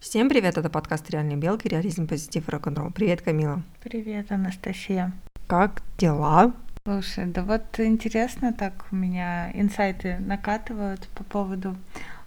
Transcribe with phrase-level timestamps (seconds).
[0.00, 2.90] Всем привет, это подкаст «Реальные белки», реализм, позитив и рок-н-ролл.
[2.90, 3.62] Привет, Камила.
[3.82, 5.12] Привет, Анастасия.
[5.46, 6.54] Как дела?
[6.84, 11.76] Слушай, да вот интересно так у меня инсайты накатывают по поводу...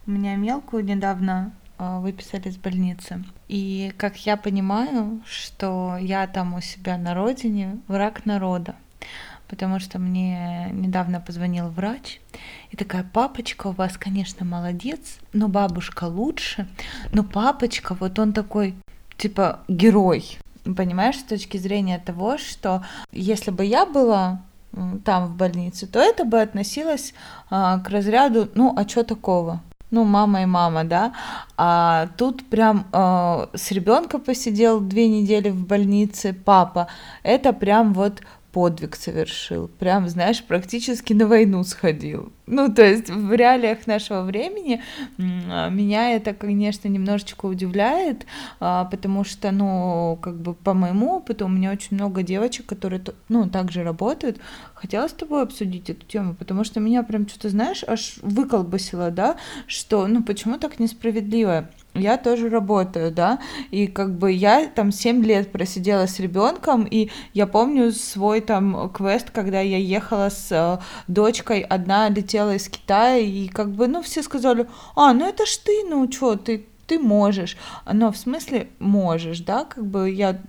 [0.06, 3.24] У меня мелкую недавно э, выписали из больницы.
[3.48, 8.76] И как я понимаю, что я там у себя на родине враг народа
[9.54, 12.20] потому что мне недавно позвонил врач
[12.72, 16.68] и такая, папочка у вас, конечно, молодец, но бабушка лучше,
[17.12, 18.74] но папочка, вот он такой,
[19.16, 20.40] типа, герой.
[20.64, 24.42] Понимаешь, с точки зрения того, что если бы я была
[25.06, 27.14] там в больнице, то это бы относилось
[27.52, 29.62] а, к разряду, ну, а что такого?
[29.92, 31.14] ну, мама и мама, да,
[31.56, 36.88] а тут прям э, с ребенка посидел две недели в больнице, папа,
[37.22, 42.32] это прям вот подвиг совершил, прям, знаешь, практически на войну сходил.
[42.46, 44.82] Ну, то есть в реалиях нашего времени
[45.18, 48.26] меня это, конечно, немножечко удивляет,
[48.60, 53.02] а, потому что, ну, как бы по моему опыту у меня очень много девочек, которые,
[53.28, 54.40] ну, также работают.
[54.76, 59.38] Хотела с тобой обсудить эту тему, потому что меня прям что-то, знаешь, аж выколбасило, да,
[59.66, 61.70] что, ну, почему так несправедливо?
[61.94, 63.40] Я тоже работаю, да,
[63.72, 68.90] и как бы я там 7 лет просидела с ребенком, и я помню свой там
[68.90, 74.02] квест, когда я ехала с э, дочкой, одна летела из Китая, и как бы, ну,
[74.02, 77.58] все сказали, а, ну это ж ты, ну, что, ты, ты можешь,
[77.92, 80.42] но в смысле можешь, да, как бы я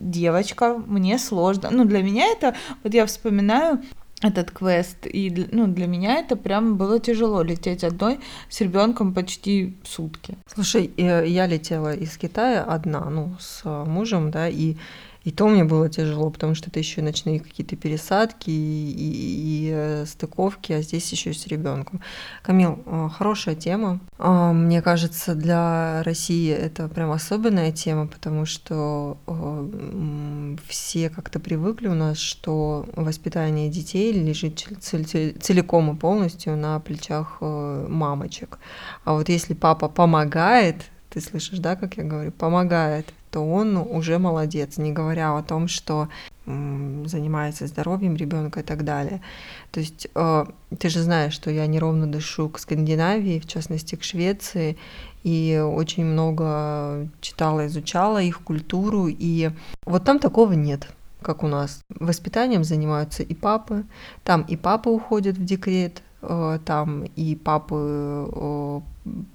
[0.00, 3.82] девочка, мне сложно, ну, для меня это, вот я вспоминаю,
[4.22, 5.06] этот квест.
[5.06, 10.36] И ну, для меня это прям было тяжело лететь одной с ребенком почти сутки.
[10.46, 14.76] Слушай, э, я летела из Китая одна, ну, с мужем, да, и
[15.24, 19.70] и то мне было тяжело, потому что это еще ночные какие-то пересадки и, и, и
[19.72, 22.00] э, стыковки, а здесь еще с ребенком.
[22.42, 24.00] Камил, э, хорошая тема.
[24.18, 31.88] А, мне кажется, для России это прям особенная тема, потому что э, все как-то привыкли
[31.88, 38.58] у нас, что воспитание детей лежит целиком и полностью на плечах мамочек.
[39.04, 40.76] А вот если папа помогает,
[41.10, 45.66] ты слышишь, да, как я говорю, помогает, то он уже молодец, не говоря о том,
[45.66, 46.08] что
[46.44, 49.22] занимается здоровьем ребенка и так далее.
[49.70, 50.44] То есть э,
[50.78, 54.76] ты же знаешь, что я неровно дышу к Скандинавии, в частности к Швеции,
[55.22, 59.50] и очень много читала, изучала их культуру, и
[59.86, 60.88] вот там такого нет
[61.22, 61.80] как у нас.
[61.88, 63.84] Воспитанием занимаются и папы,
[64.24, 68.80] там и папа уходит в декрет, там и папы э,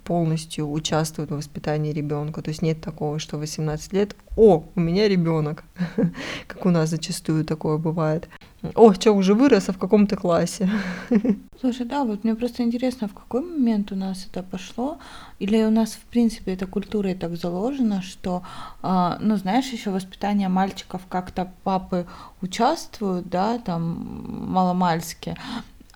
[0.04, 2.42] полностью участвуют в воспитании ребенка.
[2.42, 5.64] То есть нет такого, что 18 лет, о, у меня ребенок,
[6.48, 8.30] как у нас зачастую такое бывает.
[8.76, 10.70] О, что, уже вырос, а в каком-то классе?
[11.60, 14.98] Слушай, да, вот мне просто интересно, в какой момент у нас это пошло,
[15.40, 18.44] или у нас, в принципе, эта культура и так заложена, что,
[18.82, 22.08] э, ну, знаешь, еще воспитание мальчиков как-то папы
[22.42, 25.36] участвуют, да, там, маломальски,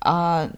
[0.01, 0.49] а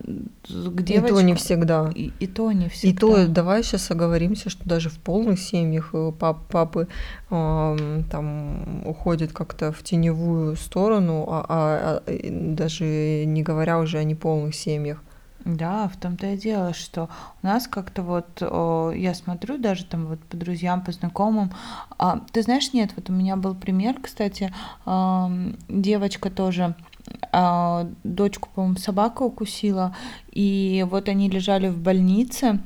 [0.48, 1.06] к девочкам...
[1.06, 1.92] И то не всегда.
[1.94, 2.90] И, и то не всегда.
[2.90, 6.88] И то, давай сейчас оговоримся, что даже в полных семьях э, пап, папы
[7.30, 14.04] э, там уходят как-то в теневую сторону, а, а, а даже не говоря уже о
[14.04, 15.04] неполных семьях.
[15.46, 17.10] Да, в том-то и дело, что
[17.42, 21.52] у нас как-то вот, о, я смотрю даже там вот по друзьям, по знакомым,
[21.98, 24.54] а, ты знаешь, нет, вот у меня был пример, кстати,
[24.86, 26.76] э, девочка тоже,
[28.04, 29.96] дочку, по-моему, собака укусила,
[30.32, 32.60] и вот они лежали в больнице,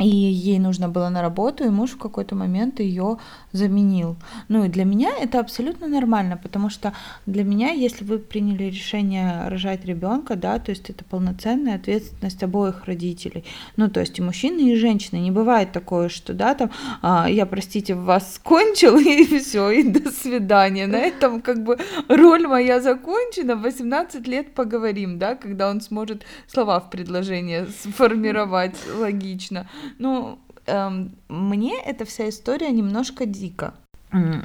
[0.00, 3.18] и ей нужно было на работу, и муж в какой-то момент ее
[3.52, 4.16] заменил.
[4.48, 6.92] Ну и для меня это абсолютно нормально, потому что
[7.26, 12.86] для меня, если вы приняли решение рожать ребенка, да, то есть это полноценная ответственность обоих
[12.86, 13.44] родителей.
[13.76, 15.18] Ну, то есть и мужчины, и женщины.
[15.18, 20.10] Не бывает такое, что, да, там, а, я, простите, вас скончил, и все, и до
[20.10, 20.88] свидания.
[20.88, 21.78] На этом как бы
[22.08, 29.68] роль моя закончена, 18 лет поговорим, да, когда он сможет слова в предложение сформировать логично.
[29.98, 33.74] Ну, эм, мне эта вся история немножко дико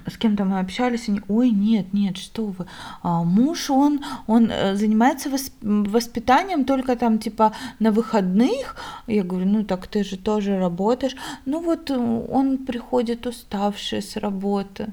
[0.07, 2.65] с кем-то мы общались, они, ой, нет, нет, что вы,
[3.03, 5.29] а, муж, он, он э, занимается
[5.61, 8.75] воспитанием только там, типа, на выходных,
[9.05, 11.15] я говорю, ну, так ты же тоже работаешь,
[11.45, 14.87] ну, вот э, он приходит уставший с работы,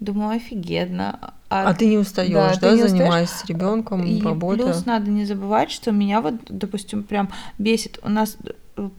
[0.00, 1.34] думаю, офигенно.
[1.50, 4.64] А, а ты не устаешь, да, да не занимаясь с ребенком, работой?
[4.64, 7.98] Плюс надо не забывать, что меня вот, допустим, прям бесит.
[8.02, 8.38] У нас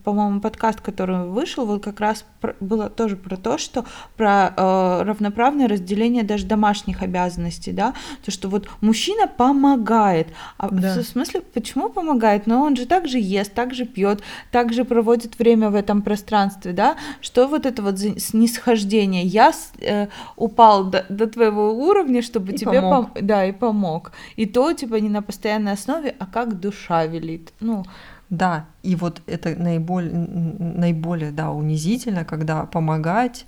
[0.04, 2.24] по-моему, подкаст, который вышел, вот как раз
[2.60, 3.84] было тоже про то, что
[4.16, 7.94] про э, равноправное разделение даже домашних обязанностей, да,
[8.24, 10.94] то, что вот мужчина помогает, а да.
[10.94, 12.46] в смысле, почему помогает?
[12.46, 17.46] Но он же также ест, также пьет, также проводит время в этом пространстве, да, что
[17.46, 20.06] вот это вот снисхождение, я э,
[20.36, 23.10] упал до, до твоего уровня, чтобы и тебе помог.
[23.10, 27.52] Пом- да, и помог, и то, типа, не на постоянной основе, а как душа велит,
[27.60, 27.84] ну,
[28.30, 33.46] да, и вот это наиболее, наиболее да, унизительно, когда помогать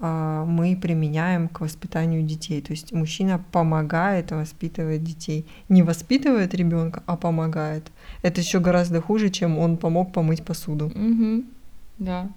[0.00, 2.60] э, мы применяем к воспитанию детей.
[2.60, 5.46] То есть мужчина помогает воспитывать детей.
[5.68, 7.90] Не воспитывает ребенка, а помогает.
[8.22, 10.86] Это еще гораздо хуже, чем он помог помыть посуду.
[10.86, 11.44] Угу.
[11.98, 12.28] Да.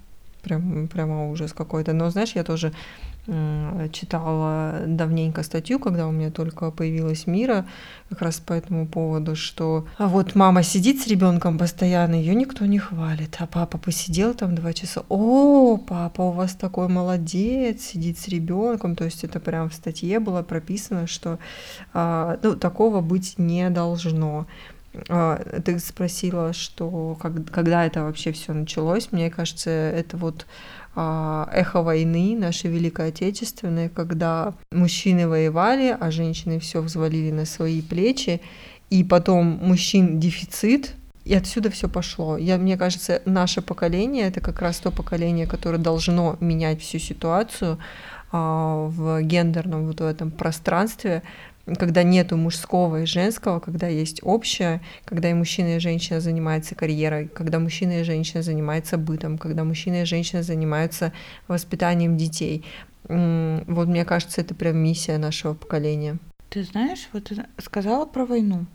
[0.43, 1.93] Прям, прямо ужас какой-то.
[1.93, 2.73] Но знаешь, я тоже
[3.93, 7.65] читала давненько статью, когда у меня только появилась Мира,
[8.09, 12.65] как раз по этому поводу, что а вот мама сидит с ребенком постоянно, ее никто
[12.65, 18.17] не хвалит, а папа посидел там два часа, о, папа у вас такой молодец, сидит
[18.17, 21.37] с ребенком, то есть это прям в статье было прописано, что
[21.93, 24.47] а, ну, такого быть не должно.
[25.09, 29.11] А, ты спросила, что как, когда это вообще все началось.
[29.11, 30.45] Мне кажется, это вот
[30.95, 38.41] эхо войны нашей Великой Отечественной, когда мужчины воевали, а женщины все взвалили на свои плечи,
[38.89, 42.37] и потом мужчин дефицит, и отсюда все пошло.
[42.37, 47.77] Я, мне кажется, наше поколение это как раз то поколение, которое должно менять всю ситуацию
[48.31, 51.21] а, в гендерном вот в этом пространстве,
[51.77, 57.27] когда нету мужского и женского, когда есть общее, когда и мужчина и женщина занимаются карьерой,
[57.27, 61.13] когда мужчина и женщина занимаются бытом, когда мужчина и женщина занимаются
[61.47, 62.65] воспитанием детей.
[63.07, 66.17] Вот мне кажется, это прям миссия нашего поколения.
[66.49, 68.65] Ты знаешь, вот ты сказала про войну,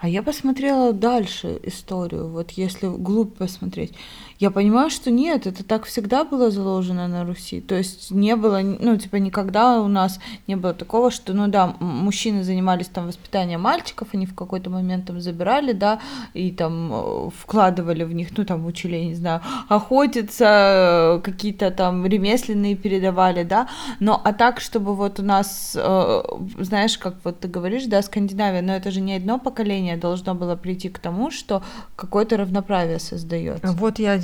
[0.00, 3.92] а я посмотрела дальше историю, вот если глубь посмотреть.
[4.38, 7.60] Я понимаю, что нет, это так всегда было заложено на Руси.
[7.60, 11.74] То есть не было, ну, типа, никогда у нас не было такого, что, ну да,
[11.80, 15.98] мужчины занимались там воспитанием мальчиков, они в какой-то момент там забирали, да,
[16.34, 22.06] и там э, вкладывали в них, ну, там учили, я не знаю, охотиться, какие-то там
[22.06, 23.68] ремесленные передавали, да,
[23.98, 26.22] но а так, чтобы вот у нас, э,
[26.60, 30.54] знаешь, как вот ты говоришь, да, Скандинавия, но это же не одно поколение должно было
[30.54, 31.62] прийти к тому, что
[31.96, 33.72] какое-то равноправие создается.
[33.72, 34.16] Вот я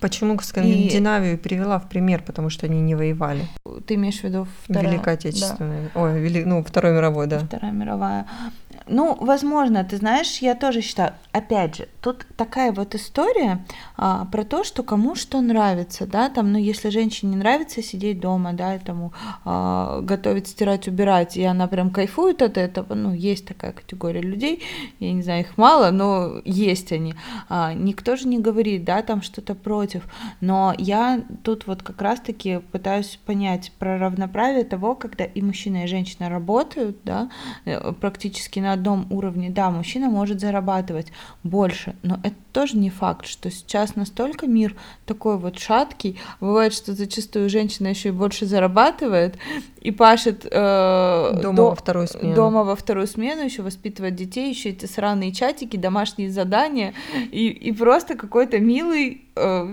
[0.00, 1.36] почему Скандинавию и...
[1.36, 3.46] привела в пример, потому что они не воевали.
[3.86, 4.90] Ты имеешь в виду вторая...
[4.90, 5.90] Великая Отечественная.
[5.94, 6.00] Да.
[6.00, 6.44] Ой, вели...
[6.44, 7.38] ну, Вторая мировая, да.
[7.40, 8.26] Вторая мировая.
[8.88, 13.64] Ну, возможно, ты знаешь, я тоже считаю, опять же, тут такая вот история
[13.96, 18.20] а, про то, что кому что нравится, да, там, ну, если женщине не нравится сидеть
[18.20, 19.12] дома, да, этому
[19.44, 24.62] а, готовить, стирать, убирать, и она прям кайфует от этого, ну, есть такая категория людей,
[25.00, 27.16] я не знаю, их мало, но есть они.
[27.48, 30.02] А, никто же не говорит, да, там что-то против,
[30.40, 35.86] но я тут вот как раз-таки пытаюсь понять про равноправие того, когда и мужчина, и
[35.86, 37.30] женщина работают, да,
[37.64, 41.12] э, практически на одном уровне, да, мужчина может зарабатывать
[41.44, 46.94] больше, но это тоже не факт, что сейчас настолько мир такой вот шаткий, бывает, что
[46.94, 49.36] зачастую женщина еще и больше зарабатывает
[49.80, 54.50] и пашет э, дома до, во вторую смену, дома во вторую смену, еще воспитывает детей,
[54.50, 56.94] еще эти сраные чатики, домашние задания
[57.30, 59.26] и, и просто какой-то милый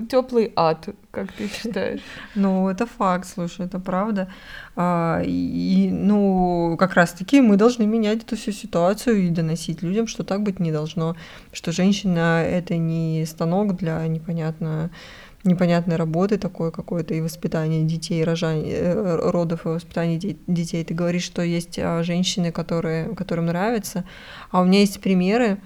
[0.09, 2.01] теплый ад, как ты считаешь?
[2.35, 4.27] Ну, это факт, слушай, это правда.
[4.75, 10.23] А, и, ну, как раз-таки мы должны менять эту всю ситуацию и доносить людям, что
[10.23, 11.15] так быть не должно,
[11.51, 14.89] что женщина— это не станок для непонятно
[15.43, 20.83] непонятной работы такой какой-то и воспитания детей, рожания, э, родов и воспитания детей.
[20.85, 24.05] Ты говоришь, что есть а, женщины, которые, которым нравится,
[24.51, 25.57] а у меня есть примеры,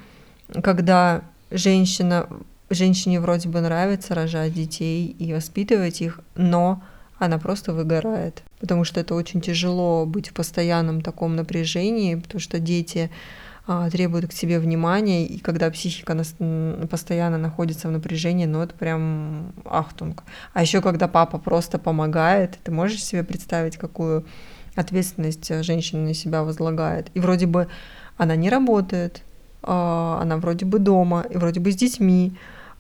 [0.64, 2.28] когда женщина
[2.74, 6.84] женщине вроде бы нравится рожать детей и воспитывать их, но
[7.18, 12.60] она просто выгорает, потому что это очень тяжело быть в постоянном таком напряжении, потому что
[12.60, 13.10] дети
[13.66, 16.16] а, требуют к себе внимания, и когда психика
[16.90, 20.24] постоянно находится в напряжении, ну это прям ахтунг.
[20.54, 24.26] А еще когда папа просто помогает, ты можешь себе представить, какую
[24.76, 27.10] ответственность женщина на себя возлагает.
[27.14, 27.68] И вроде бы
[28.16, 29.24] она не работает,
[29.64, 32.38] а, она вроде бы дома, и вроде бы с детьми,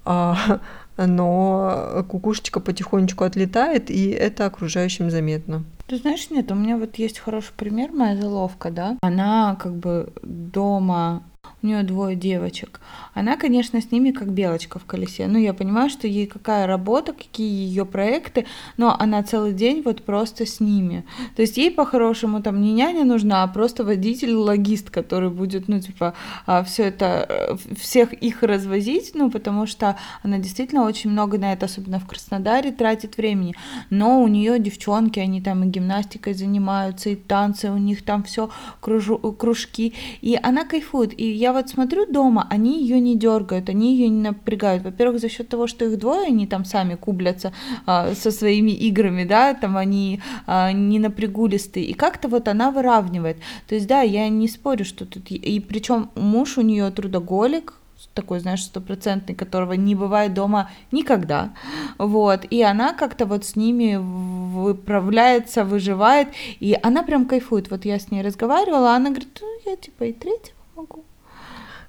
[0.97, 5.63] но кукушечка потихонечку отлетает, и это окружающим заметно.
[5.87, 10.11] Ты знаешь, нет, у меня вот есть хороший пример, моя заловка, да, она как бы
[10.21, 11.23] дома
[11.63, 12.79] у нее двое девочек.
[13.13, 15.25] Она, конечно, с ними как белочка в колесе.
[15.27, 18.45] Ну, я понимаю, что ей какая работа, какие ее проекты,
[18.77, 21.03] но она целый день вот просто с ними.
[21.35, 26.13] То есть ей по-хорошему там не няня нужна, а просто водитель-логист, который будет, ну, типа,
[26.45, 31.53] а, все это, э, всех их развозить, ну, потому что она действительно очень много на
[31.53, 33.55] это, особенно в Краснодаре, тратит времени.
[33.89, 38.51] Но у нее девчонки, они там и гимнастикой занимаются, и танцы, у них там все
[38.79, 41.19] кружки, и она кайфует.
[41.19, 44.83] И я вот смотрю дома, они ее не дергают, они ее не напрягают.
[44.83, 47.53] Во-первых, за счет того, что их двое, они там сами кублятся
[47.85, 51.85] а, со своими играми, да, там они а, не напрягулистые.
[51.85, 53.37] И как-то вот она выравнивает.
[53.67, 55.31] То есть, да, я не спорю, что тут...
[55.31, 57.73] И причем муж у нее трудоголик,
[58.17, 61.53] такой, знаешь, стопроцентный, которого не бывает дома никогда,
[61.99, 67.99] вот, и она как-то вот с ними выправляется, выживает, и она прям кайфует, вот я
[67.99, 71.03] с ней разговаривала, она говорит, ну, я типа и третьего могу,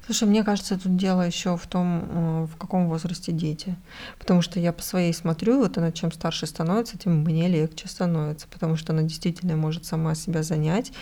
[0.09, 3.77] Слушай, мне кажется, тут дело еще в том, э, в каком возрасте дети.
[4.19, 8.47] Потому что я по своей смотрю, вот она чем старше становится, тем мне легче становится,
[8.49, 10.93] потому что она действительно может сама себя занять,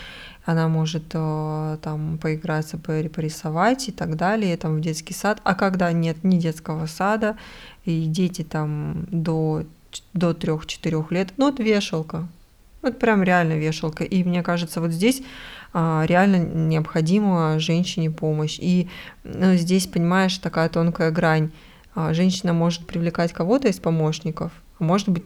[0.45, 5.41] она может э, там поиграться, порисовать и так далее, там в детский сад.
[5.45, 7.37] А когда нет ни детского сада,
[7.85, 9.63] и дети там до,
[10.15, 12.27] до 3-4 лет, ну, вот вешалка,
[12.87, 14.05] вот прям реально вешалка.
[14.05, 15.23] И мне кажется, вот здесь
[15.73, 18.59] а, реально необходима женщине помощь.
[18.61, 18.89] И
[19.25, 21.51] ну, здесь, понимаешь, такая тонкая грань.
[21.95, 25.25] А, женщина может привлекать кого-то из помощников, а может быть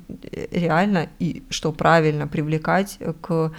[0.51, 3.53] реально и что правильно привлекать к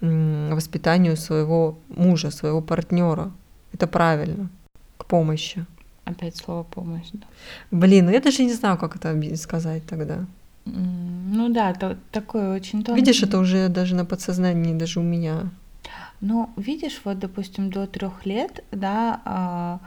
[0.00, 3.30] воспитанию своего мужа, своего партнера.
[3.72, 4.50] Это правильно,
[4.98, 5.64] к помощи.
[6.04, 7.26] Опять слово помощь, да.
[7.70, 10.26] Блин, ну я даже не знаю, как это сказать тогда.
[10.64, 12.96] Ну да, то, такое очень тонкое.
[12.96, 15.50] Видишь, это уже даже на подсознании, даже у меня.
[16.20, 19.80] Ну, видишь, вот, допустим, до трех лет, да, а,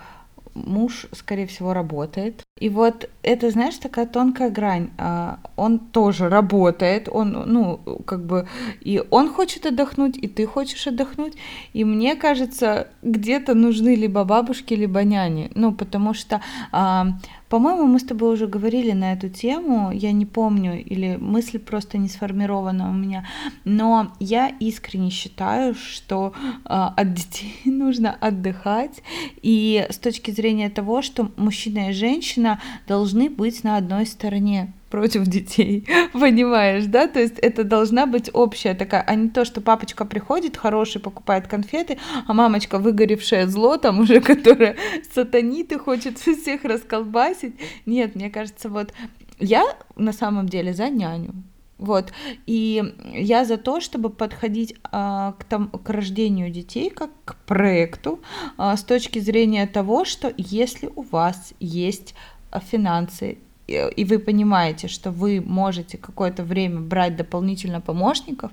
[0.53, 2.43] муж, скорее всего, работает.
[2.59, 4.89] И вот это, знаешь, такая тонкая грань.
[4.97, 8.47] А, он тоже работает, он, ну, как бы,
[8.81, 11.33] и он хочет отдохнуть, и ты хочешь отдохнуть.
[11.73, 15.51] И мне кажется, где-то нужны либо бабушки, либо няни.
[15.55, 16.41] Ну, потому что
[16.71, 17.07] а,
[17.49, 21.97] по-моему, мы с тобой уже говорили на эту тему, я не помню, или мысль просто
[21.97, 23.25] не сформирована у меня,
[23.63, 29.01] но я искренне считаю, что э, от детей нужно отдыхать,
[29.41, 35.25] и с точки зрения того, что мужчина и женщина должны быть на одной стороне против
[35.27, 37.07] детей, понимаешь, да?
[37.07, 41.47] То есть это должна быть общая такая, а не то, что папочка приходит хороший, покупает
[41.47, 44.75] конфеты, а мамочка выгоревшая зло там уже, которая
[45.13, 47.55] сатанит и хочет всех расколбасить.
[47.85, 48.93] Нет, мне кажется, вот
[49.39, 49.65] я
[49.95, 51.33] на самом деле за няню.
[51.77, 52.11] Вот.
[52.47, 58.19] И я за то, чтобы подходить а, к, там, к рождению детей как к проекту
[58.57, 62.15] а, с точки зрения того, что если у вас есть
[62.71, 68.51] финансы, и вы понимаете, что вы можете какое-то время брать дополнительно помощников,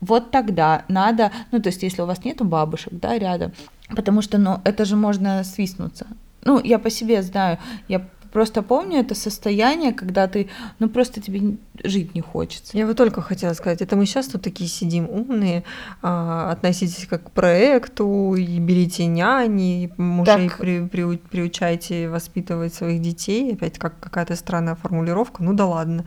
[0.00, 3.52] вот тогда надо, ну, то есть если у вас нету бабушек, да, рядом,
[3.96, 6.06] потому что, ну, это же можно свистнуться.
[6.44, 10.48] Ну, я по себе знаю, я Просто помню это состояние, когда ты,
[10.78, 12.76] ну просто тебе жить не хочется.
[12.76, 15.64] Я вот только хотела сказать, это мы сейчас тут такие сидим умные,
[16.00, 20.58] а, относитесь как к проекту, и берите няни, мужей так...
[20.58, 23.52] при, при, приучайте воспитывать своих детей.
[23.52, 26.04] Опять как какая-то странная формулировка, ну да ладно.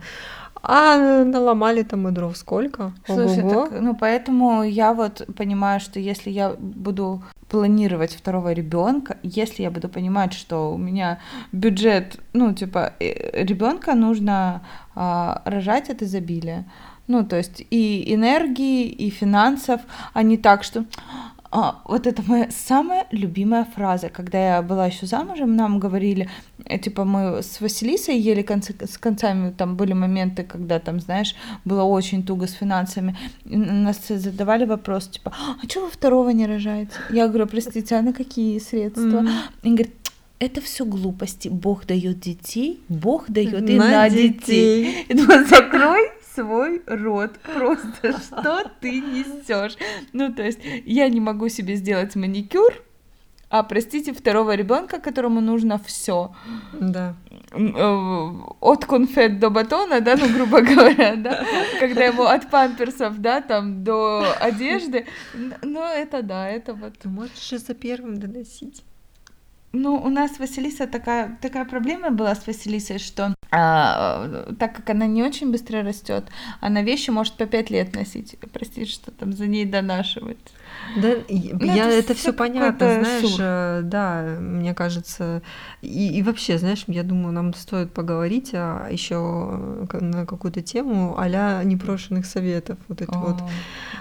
[0.62, 2.92] А наломали там и дров сколько?
[3.06, 9.62] Слушай, так, ну поэтому я вот понимаю, что если я буду планировать второго ребенка, если
[9.62, 11.20] я буду понимать, что у меня
[11.52, 14.62] бюджет, ну, типа, э, ребенка нужно
[14.94, 16.64] а, рожать от изобилия.
[17.06, 19.80] Ну, то есть и энергии, и финансов,
[20.12, 20.84] а не так, что
[21.58, 24.10] а, вот это моя самая любимая фраза.
[24.10, 26.28] Когда я была еще замужем, нам говорили,
[26.66, 31.34] э, типа, мы с Василисой ели концы, с концами, там были моменты, когда там, знаешь,
[31.64, 33.16] было очень туго с финансами.
[33.46, 35.32] И нас задавали вопрос, типа,
[35.62, 36.92] а что вы второго не рожаете?
[37.10, 39.22] Я говорю, простите, а на какие средства?
[39.22, 39.62] Mm-hmm.
[39.62, 39.94] И говорит,
[40.38, 41.48] это все глупости.
[41.48, 44.28] Бог дает детей, Бог дает и на, детей.
[44.28, 45.06] детей.
[45.08, 45.16] И
[45.48, 47.38] закрой свой рот.
[47.54, 49.76] Просто что ты несешь?
[50.12, 52.72] Ну, то есть, я не могу себе сделать маникюр,
[53.48, 56.34] а простите, второго ребенка, которому нужно все.
[56.72, 57.14] Да.
[57.52, 61.44] Э, от конфет до батона, да, ну, грубо говоря, да,
[61.78, 65.06] когда ему от памперсов, да, там, до одежды,
[65.62, 66.98] ну, это да, это вот.
[66.98, 68.82] Ты можешь же за первым доносить.
[69.72, 75.06] Ну, у нас Василиса такая, такая проблема была с Василисой, что а, так как она
[75.06, 76.24] не очень быстро растет,
[76.60, 78.36] она вещи может по пять лет носить.
[78.52, 80.38] Прости, что там за ней донашивать.
[80.96, 83.40] Да, ну, я это, это все понятно, знаешь, сур.
[83.40, 85.42] Э, да, мне кажется,
[85.82, 89.16] и, и вообще, знаешь, я думаю, нам стоит поговорить а, еще
[89.92, 93.42] на какую-то тему а непрошенных советов, вот это О, вот.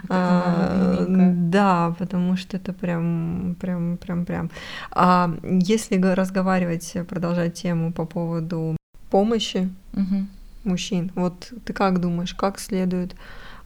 [0.10, 4.52] А, да, потому что это прям, прям, прям, прям.
[4.92, 8.78] А если разговаривать, продолжать тему по поводу
[9.10, 10.28] помощи угу.
[10.64, 13.16] мужчин, вот ты как думаешь, как следует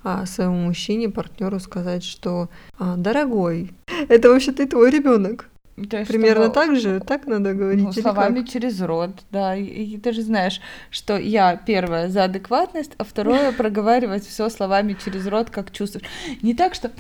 [0.04, 3.72] а, своему мужчине, партнеру сказать, что а, дорогой,
[4.08, 5.50] это вообще ты твой ребенок.
[5.88, 7.84] То Примерно что, так же, так надо говорить.
[7.84, 8.50] Ну, словами как?
[8.50, 9.56] через рот, да.
[9.56, 14.98] И, и ты же знаешь, что я первое за адекватность, а второе проговаривать все словами
[15.04, 16.08] через рот, как чувствуешь.
[16.42, 16.92] Не так, что,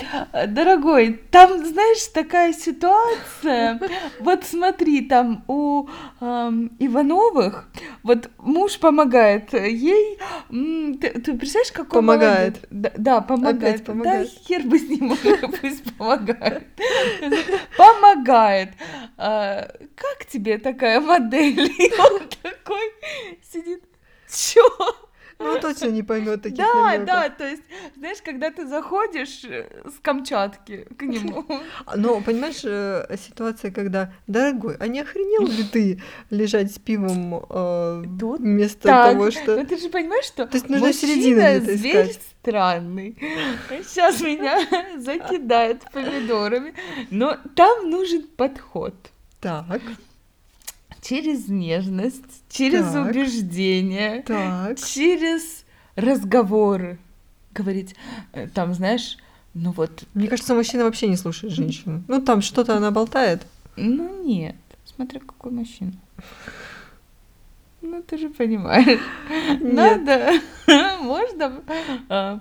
[0.47, 3.79] дорогой, там, знаешь, такая ситуация.
[4.19, 5.87] Вот смотри, там у
[6.21, 7.69] эм, Ивановых,
[8.03, 10.19] вот муж помогает ей.
[10.49, 12.67] Ты, ты представляешь, какой Помогает.
[12.69, 13.75] Да, да, помогает.
[13.75, 14.29] Опять помогает.
[14.29, 15.13] Да, хер бы с ним,
[15.61, 16.63] пусть помогает.
[17.77, 21.59] Помогает спрашивает, а, как тебе такая модель?
[21.79, 22.91] И он такой
[23.51, 23.83] сидит,
[24.31, 24.61] чё?
[25.41, 27.05] Ну, точно не поймет таких Да, намеков.
[27.05, 27.63] да, то есть,
[27.95, 31.45] знаешь, когда ты заходишь э, с Камчатки к нему.
[31.95, 38.03] Но, понимаешь, э, ситуация, когда, дорогой, а не охренел ли ты лежать с пивом э,
[38.19, 38.41] Тут?
[38.41, 39.13] вместо так.
[39.13, 39.55] того, что...
[39.55, 42.21] Ну, ты же понимаешь, что то есть нужно середину зверь искать.
[42.41, 43.17] странный.
[43.83, 44.59] Сейчас меня
[44.97, 46.73] закидает помидорами.
[47.11, 48.93] Но там нужен подход.
[49.39, 49.79] Так
[51.01, 54.79] через нежность, через так, убеждение, так.
[54.79, 55.65] через
[55.95, 56.99] разговоры.
[57.53, 57.95] Говорить,
[58.33, 59.17] э, там, знаешь,
[59.53, 60.03] ну вот...
[60.13, 62.03] Мне кажется, мужчина вообще не слушает женщину.
[62.07, 63.45] Ну, там что-то она болтает.
[63.75, 64.55] Ну, нет.
[64.85, 65.93] Смотря какой мужчина.
[67.81, 68.99] Ну, ты же понимаешь.
[69.61, 70.33] Надо,
[71.01, 71.61] можно...
[72.09, 72.39] А,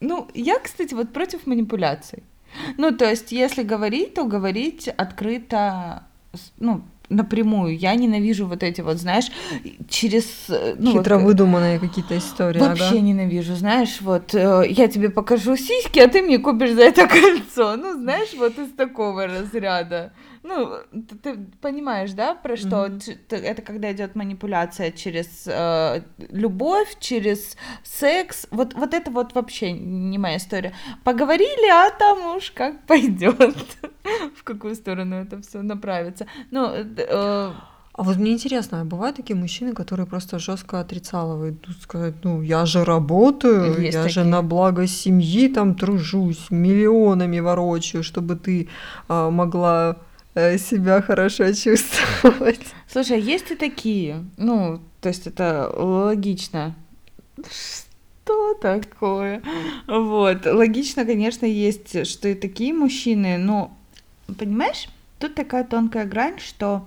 [0.00, 2.22] ну, я, кстати, вот против манипуляций.
[2.76, 6.04] Ну, то есть, если говорить, то говорить открыто,
[6.58, 7.76] ну, напрямую.
[7.76, 9.26] Я ненавижу вот эти вот, знаешь,
[9.88, 10.24] через...
[10.48, 12.58] Э, ну, Хитро вот, выдуманные какие-то истории.
[12.58, 13.00] Вообще ага.
[13.00, 17.76] ненавижу, знаешь, вот э, я тебе покажу сиськи, а ты мне купишь за это кольцо.
[17.76, 20.12] Ну, знаешь, вот из такого разряда.
[20.44, 22.86] Ну, ты, ты понимаешь, да, про что?
[22.86, 23.36] Mm-hmm.
[23.36, 28.46] Это когда идет манипуляция через э, любовь, через секс.
[28.50, 30.74] Вот, вот это вот вообще не моя история.
[31.02, 33.56] Поговорили, а там уж как пойдет,
[34.36, 36.26] в какую сторону это все направится.
[36.50, 37.52] Ну, э,
[37.96, 42.42] а вот мне интересно, а бывают такие мужчины, которые просто жестко отрицалывают, идут сказать, ну,
[42.42, 44.24] я же работаю, Есть я такие.
[44.24, 48.68] же на благо семьи там тружусь, миллионами ворочаю, чтобы ты
[49.08, 49.96] а, могла
[50.34, 52.60] себя хорошо чувствовать.
[52.88, 56.74] Слушай, а есть и такие, ну, то есть это логично.
[57.38, 59.42] Что такое?
[59.86, 63.76] Вот, логично, конечно, есть, что и такие мужчины, но,
[64.38, 66.84] понимаешь, тут такая тонкая грань, что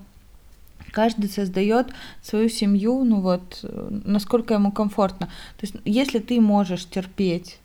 [0.92, 1.88] каждый создает
[2.22, 5.28] свою семью, ну вот, насколько ему комфортно.
[5.58, 7.60] То есть, если ты можешь терпеть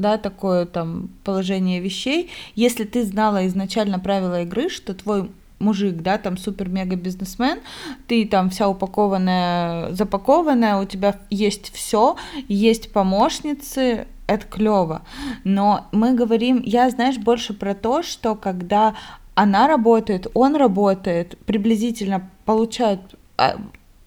[0.00, 2.30] да, такое там положение вещей.
[2.54, 7.58] Если ты знала изначально правила игры, что твой мужик, да, там супер-мега-бизнесмен,
[8.06, 12.16] ты там вся упакованная, запакованная, у тебя есть все,
[12.48, 15.02] есть помощницы, это клево.
[15.44, 18.94] Но мы говорим, я, знаешь, больше про то, что когда
[19.34, 23.00] она работает, он работает, приблизительно получают,
[23.36, 23.56] а,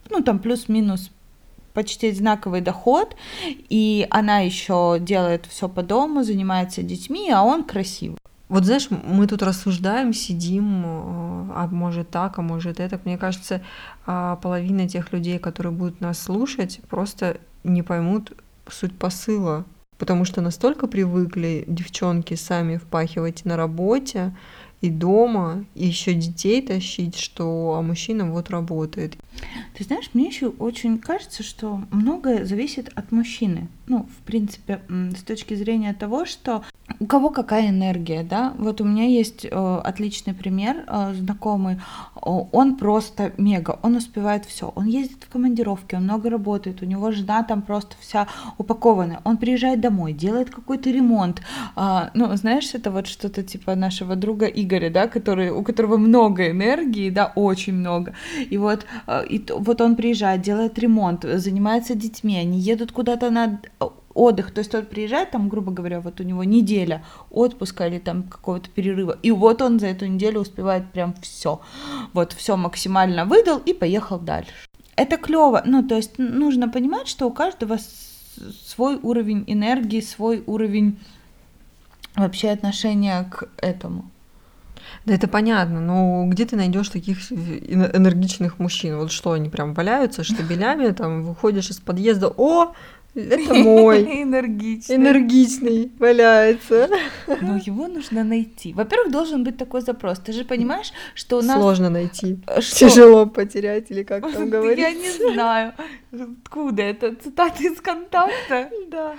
[0.10, 1.12] ну, там плюс-минус
[1.74, 3.16] почти одинаковый доход,
[3.48, 8.18] и она еще делает все по дому, занимается детьми, а он красивый.
[8.50, 13.00] Вот знаешь, мы тут рассуждаем, сидим, э, а может так, а может это.
[13.06, 13.62] Мне кажется,
[14.06, 18.34] а, половина тех людей, которые будут нас слушать, просто не поймут
[18.70, 19.64] суть посыла,
[19.98, 24.34] потому что настолько привыкли девчонки сами впахивать на работе,
[24.82, 29.16] и дома, и еще детей тащить, что а мужчина вот работает.
[29.74, 33.68] Ты знаешь, мне еще очень кажется, что многое зависит от мужчины.
[33.88, 36.64] Ну, в принципе, с точки зрения того, что
[37.00, 38.54] у кого какая энергия, да?
[38.58, 41.80] Вот у меня есть э, отличный пример, э, знакомый,
[42.16, 47.12] он просто мега, он успевает все, он ездит в командировки, он много работает, у него
[47.12, 48.28] жена там просто вся
[48.58, 51.42] упакованная, он приезжает домой, делает какой-то ремонт,
[51.76, 56.52] э, ну, знаешь, это вот что-то типа нашего друга Игоря, да, который, у которого много
[56.52, 58.14] энергии, да, очень много,
[58.50, 63.62] и вот, э, и, вот он приезжает, делает ремонт, занимается детьми, они едут куда-то на
[64.14, 68.24] отдых, то есть он приезжает, там, грубо говоря, вот у него неделя отпуска или там
[68.24, 71.62] какого-то перерыва, и вот он за эту неделю успевает прям все,
[72.14, 74.52] вот все максимально выдал и поехал дальше.
[74.96, 75.64] это клево.
[75.66, 77.78] Ну, то есть нужно понимать, что у каждого
[78.66, 81.00] свой уровень энергии, свой уровень
[82.16, 84.10] вообще отношения к этому.
[85.06, 88.98] Да это понятно, но где ты найдешь таких энергичных мужчин?
[88.98, 92.74] Вот что, они прям валяются штабелями, там выходишь из подъезда, о,
[93.16, 94.24] это мой.
[94.24, 94.96] Энергичный.
[94.96, 96.90] Энергичный валяется.
[97.28, 98.74] Но его нужно найти.
[98.74, 100.20] Во-первых, должен быть такой запрос.
[100.20, 101.58] Ты же понимаешь, что у нас...
[101.58, 102.40] Сложно найти.
[102.60, 102.80] Что?
[102.80, 104.80] Тяжело потерять, или как там говорить.
[104.80, 105.74] Я не знаю.
[106.12, 107.16] Откуда это?
[107.16, 108.70] Цитаты из контакта?
[108.90, 109.16] Да.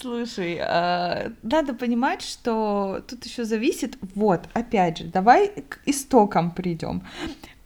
[0.00, 3.98] Слушай, а, надо понимать, что тут еще зависит...
[4.14, 7.02] Вот, опять же, давай к истокам придем.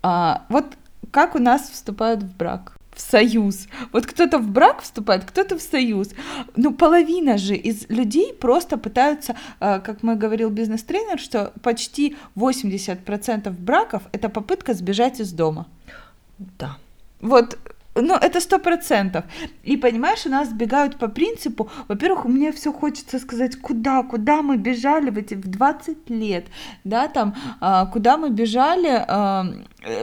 [0.02, 0.66] А, вот
[1.10, 2.76] как у нас вступают в брак?
[2.94, 3.68] В союз.
[3.92, 6.08] Вот кто-то в брак вступает, кто-то в союз.
[6.56, 13.50] Ну, половина же из людей просто пытаются, э, как мы говорил бизнес-тренер, что почти 80%
[13.50, 15.66] браков— это попытка сбежать из дома.
[16.38, 16.76] Да.
[17.20, 17.58] Вот
[17.94, 19.24] ну, это сто процентов.
[19.62, 24.56] И понимаешь, у нас сбегают по принципу, во-первых, мне все хочется сказать, куда, куда мы
[24.56, 26.46] бежали в эти в 20 лет,
[26.84, 29.44] да, там, а, куда мы бежали а,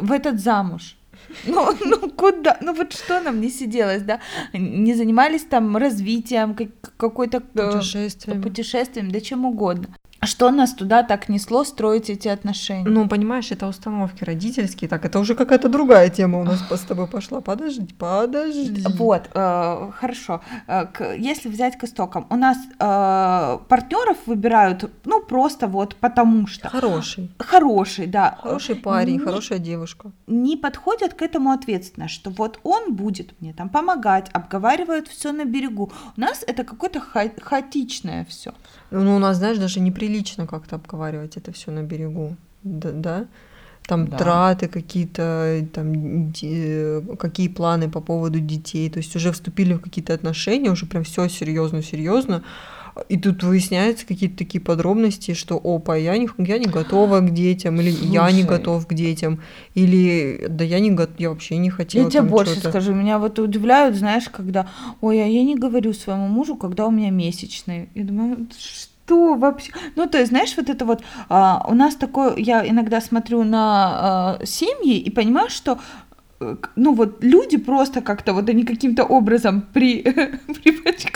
[0.01, 0.98] в этот замуж.
[1.45, 2.57] Ну, ну куда?
[2.61, 4.19] Ну вот что нам не сиделось, да?
[4.53, 6.55] Не занимались там развитием,
[6.97, 9.87] какой-то э, путешествием, путешествием, да чем угодно.
[10.21, 12.89] Что нас туда так несло строить эти отношения?
[12.89, 17.07] Ну, понимаешь, это установки родительские, так это уже какая-то другая тема у нас с тобой
[17.07, 17.39] пошла.
[17.39, 18.83] Подожди, подожди.
[18.97, 20.41] Вот, э, хорошо.
[20.67, 26.69] Э, если взять к истокам, у нас э, партнеров выбирают, ну, просто вот потому что.
[26.69, 27.31] Хороший.
[27.39, 28.37] Хороший, да.
[28.41, 30.11] Хороший парень, не, хорошая девушка.
[30.27, 35.45] Не подходят к этому ответственно, что вот он будет мне там помогать, обговаривают все на
[35.45, 35.91] берегу.
[36.17, 38.53] У нас это какое-то ха- хаотичное все.
[38.91, 43.27] Ну, у нас, знаешь, даже неприлично как-то обговаривать это все на берегу, да, да?
[43.87, 44.17] Там да.
[44.17, 46.31] траты какие-то, там
[47.17, 51.27] какие планы по поводу детей, то есть уже вступили в какие-то отношения, уже прям все
[51.27, 52.43] серьезно, серьезно.
[53.07, 57.79] И тут выясняются какие-то такие подробности, что опа, я не, я не готова к детям,
[57.79, 58.11] или Слушай.
[58.11, 59.41] я не готов к детям,
[59.75, 62.05] или да я не готов, я вообще не хотела.
[62.05, 64.67] Я тебе больше скажу, меня вот удивляют, знаешь, когда,
[65.01, 67.89] ой, а я не говорю своему мужу, когда у меня месячные.
[67.95, 68.47] Я думаю,
[69.09, 69.71] что вообще?
[69.95, 74.37] Ну, то есть, знаешь, вот это вот, а, у нас такое, я иногда смотрю на
[74.39, 75.79] а, семьи и понимаю, что
[76.39, 80.01] э, ну вот люди просто как-то вот они каким-то образом при,
[80.63, 81.08] припачковались,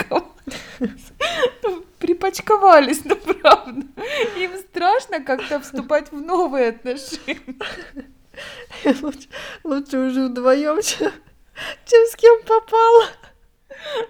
[1.98, 3.86] припачковались, ну правда.
[4.36, 7.40] Им страшно как-то вступать в новые отношения.
[9.02, 9.28] Лучше,
[9.62, 11.12] лучше уже вдвоем, чем,
[11.86, 13.06] чем с кем попало.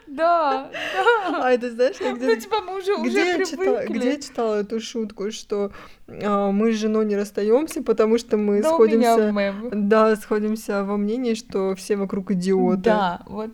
[0.06, 1.44] Да, да.
[1.44, 4.54] А это знаешь, где, ну, типа, мы уже, где, уже я читала, где я читала
[4.56, 5.72] эту шутку, что
[6.08, 11.34] а, мы с женой не расстаемся, потому что мы да, сходимся, да, сходимся во мнении,
[11.34, 12.82] что все вокруг идиоты.
[12.82, 13.50] Да, вот,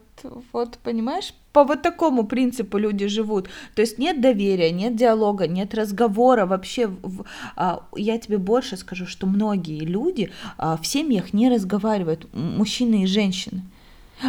[0.52, 3.48] вот, понимаешь, по вот такому принципу люди живут.
[3.74, 6.86] То есть нет доверия, нет диалога, нет разговора вообще.
[6.86, 7.24] В,
[7.56, 13.06] а, я тебе больше скажу, что многие люди а, в семьях не разговаривают, мужчины и
[13.06, 13.62] женщины.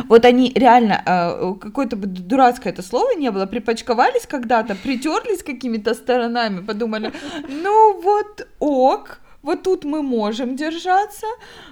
[0.08, 6.62] Вот они реально, э, какое-то дурацкое это слово не было, припачковались когда-то, притерлись какими-то сторонами,
[6.62, 7.12] подумали,
[7.50, 11.28] ну вот ок, вот тут мы можем держаться.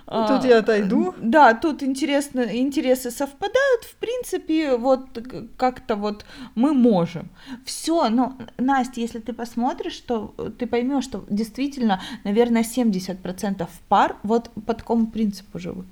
[0.06, 1.14] Тут я отойду.
[1.18, 5.02] Да, тут интересно, интересы совпадают, в принципе, вот
[5.58, 7.30] как-то вот мы можем.
[7.66, 14.50] Все, но, Настя, если ты посмотришь, то ты поймешь, что действительно, наверное, 70% пар вот
[14.66, 15.86] по такому принципу живут.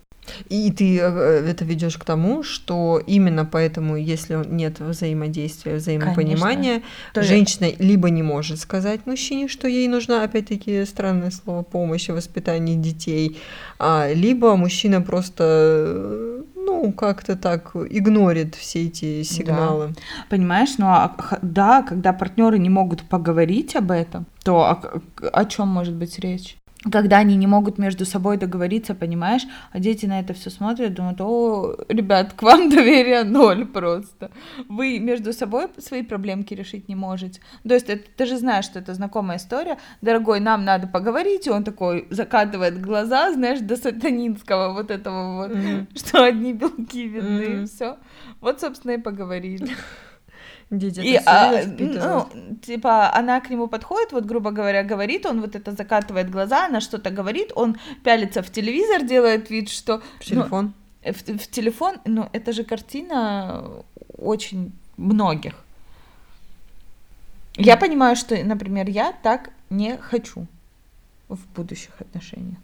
[0.50, 6.82] И ты э, это ведешь к тому, что именно поэтому, если нет взаимодействия, взаимопонимания,
[7.14, 7.36] Конечно.
[7.36, 12.76] женщина либо не может сказать мужчине, что ей нужна, опять-таки, странное слово, помощь в воспитании
[12.76, 13.38] детей,
[13.80, 19.88] а, либо мужчина просто ну, как-то так игнорит все эти сигналы.
[19.88, 19.94] Да.
[20.30, 25.70] Понимаешь, ну а, да, когда партнеры не могут поговорить об этом, то о, о чем
[25.70, 26.58] может быть речь?
[26.92, 31.20] Когда они не могут между собой договориться, понимаешь, а дети на это все смотрят, думают,
[31.22, 34.32] о, ребят, к вам доверия ноль просто.
[34.70, 37.42] Вы между собой свои проблемки решить не можете.
[37.68, 39.78] То есть это, ты же знаешь, что это знакомая история.
[40.02, 45.52] Дорогой, нам надо поговорить, и он такой закатывает глаза, знаешь, до сатанинского вот этого вот,
[45.52, 45.98] mm-hmm.
[45.98, 47.66] что одни белки видны, mm-hmm.
[47.66, 47.98] все.
[48.40, 49.72] Вот, собственно, и поговорили.
[50.70, 52.28] Дети и, а, ну,
[52.62, 56.82] типа, она к нему подходит, вот, грубо говоря, говорит, он вот это закатывает глаза, она
[56.82, 60.02] что-то говорит, он пялится в телевизор, делает вид, что...
[60.20, 60.74] В телефон?
[61.06, 63.64] Ну, в, в телефон, ну, это же картина
[64.18, 65.54] очень многих.
[67.56, 70.48] Я понимаю, что, например, я так не хочу.
[71.30, 72.58] в будущих отношениях.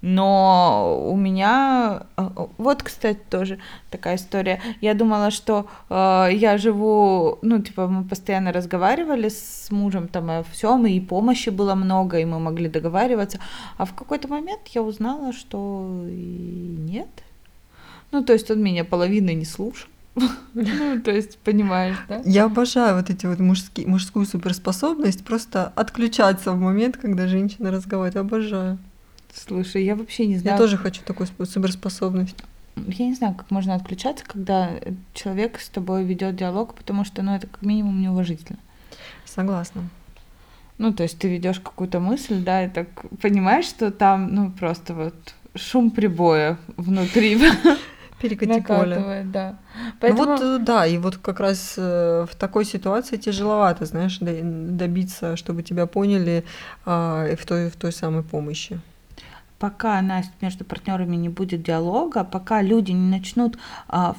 [0.00, 3.58] Но у меня а, вот, кстати, тоже
[3.90, 4.60] такая история.
[4.80, 10.42] Я думала, что э, я живу, ну, типа, мы постоянно разговаривали с мужем там о
[10.52, 13.38] всем, и помощи было много, и мы могли договариваться.
[13.76, 17.08] А в какой-то момент я узнала, что и нет.
[18.12, 19.88] Ну, то есть он меня половины не слушал.
[20.54, 22.22] Ну, то есть, понимаешь, да?
[22.24, 28.16] Я обожаю вот эти вот мужские, мужскую суперспособность просто отключаться в момент, когда женщина разговаривает.
[28.16, 28.78] Обожаю.
[29.46, 30.56] Слушай, я вообще не знаю.
[30.56, 32.36] Я тоже хочу такую суперспособность.
[32.76, 34.70] Я не знаю, как можно отключаться, когда
[35.14, 38.58] человек с тобой ведет диалог, потому что, ну, это как минимум неуважительно.
[39.24, 39.88] Согласна.
[40.78, 42.88] Ну, то есть ты ведешь какую-то мысль, да, и так
[43.20, 45.14] понимаешь, что там, ну, просто вот
[45.54, 47.40] шум прибоя внутри.
[48.20, 49.22] Перекати поле.
[49.26, 49.58] да.
[50.00, 50.24] Поэтому...
[50.24, 55.36] Ну вот, э, да, и вот как раз э, в такой ситуации тяжеловато, знаешь, добиться,
[55.36, 56.44] чтобы тебя поняли
[56.84, 58.80] а, в, той, в той самой помощи
[59.58, 64.14] пока Настя, между партнерами не будет диалога, пока люди не начнут а,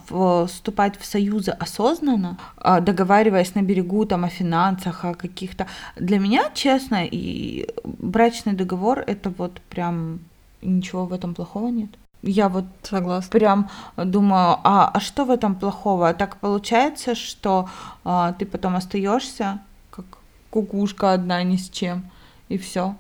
[0.47, 5.67] вступать в союзы осознанно, а, договариваясь на берегу там о финансах, о каких-то.
[5.95, 10.19] Для меня, честно, и брачный договор это вот прям
[10.61, 11.89] ничего в этом плохого нет.
[12.21, 13.31] Я вот Согласна.
[13.31, 16.13] прям думаю, а, а что в этом плохого?
[16.13, 17.69] Так получается, что
[18.03, 20.05] а, ты потом остаешься как
[20.49, 22.03] кукушка одна ни с чем,
[22.49, 22.95] и все.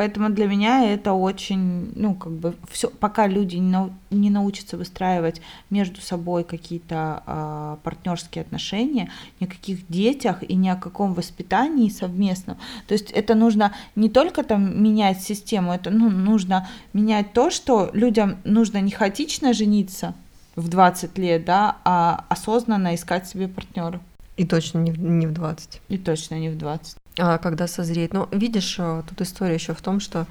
[0.00, 4.78] Поэтому для меня это очень, ну, как бы, все, пока люди не, нау, не научатся
[4.78, 9.10] выстраивать между собой какие-то э, партнерские отношения,
[9.40, 12.56] ни о каких детях и ни о каком воспитании совместном.
[12.86, 17.90] То есть это нужно не только там менять систему, это ну, нужно менять то, что
[17.92, 20.14] людям нужно не хаотично жениться
[20.56, 24.00] в 20 лет, да, а осознанно искать себе партнера.
[24.38, 25.82] И точно не в, не в 20.
[25.90, 26.99] И точно не в 20.
[27.18, 28.12] А, когда созреет.
[28.12, 30.26] Но видишь, э, тут история еще в том, что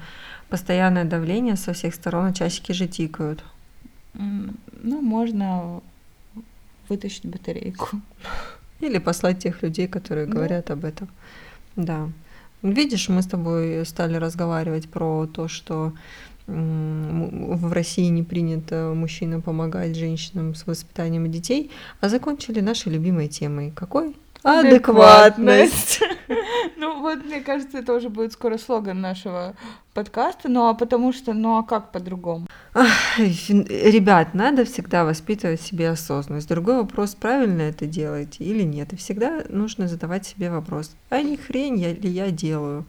[0.48, 3.44] постоянное давление со всех сторон, а часики же тикают.
[4.14, 5.80] Ну, можно
[6.88, 7.88] вытащить батарейку.
[8.80, 10.32] Или послать тех людей, которые да.
[10.32, 11.08] говорят об этом.
[11.76, 12.08] Да.
[12.62, 15.92] Видишь, мы с тобой стали разговаривать про то, что
[16.46, 23.70] в России не принято мужчинам помогать женщинам с воспитанием детей, а закончили нашей любимой темой.
[23.70, 24.16] Какой?
[24.42, 26.00] Адекватность.
[26.76, 29.54] Ну вот, мне кажется, это уже будет скоро слоган нашего
[29.92, 30.48] подкаста.
[30.48, 32.46] Ну а потому что, ну а как по-другому?
[33.18, 36.48] Ребят, надо всегда воспитывать себе осознанность.
[36.48, 38.92] Другой вопрос, правильно это делаете или нет.
[38.94, 42.86] И всегда нужно задавать себе вопрос, а не хрень я, ли я делаю?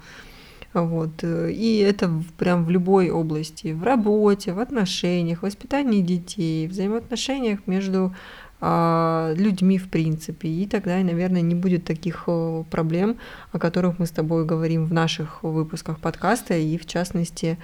[0.74, 1.24] Вот.
[1.24, 7.60] И это прям в любой области, в работе, в отношениях, в воспитании детей, в взаимоотношениях
[7.66, 8.16] между
[8.62, 10.48] людьми в принципе.
[10.48, 13.18] И тогда, наверное, не будет таких э, проблем,
[13.52, 17.58] о которых мы с тобой говорим в наших выпусках подкаста и, в частности,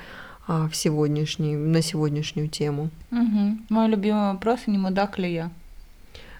[0.48, 2.90] а, в сегодняшний, на сегодняшнюю тему.
[3.12, 3.58] Угу.
[3.70, 5.52] Мой любимый вопрос, не мудак ли я?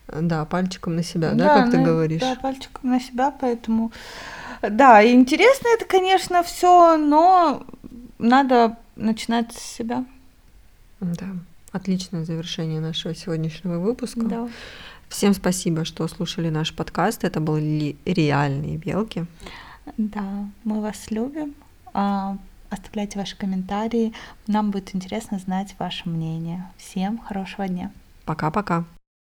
[0.08, 2.22] Да, пальчиком на себя, да, да как ты говоришь?
[2.22, 3.92] Да, пальчиком на себя, поэтому...
[4.62, 7.66] Да, интересно это, конечно, все, но
[8.18, 10.06] надо начинать с себя.
[11.02, 11.28] Да.
[11.78, 14.24] Отличное завершение нашего сегодняшнего выпуска.
[14.24, 14.50] Да.
[15.10, 17.24] Всем спасибо, что слушали наш подкаст.
[17.24, 19.26] Это были реальные белки.
[19.96, 21.54] Да, мы вас любим.
[21.94, 22.36] А,
[22.72, 24.12] оставляйте ваши комментарии.
[24.48, 26.66] Нам будет интересно знать ваше мнение.
[26.78, 27.92] Всем хорошего дня.
[28.26, 28.84] Пока-пока.